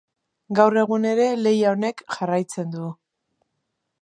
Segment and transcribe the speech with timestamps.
[0.59, 2.93] Gaur egun ere lehia honek jarraitzen du.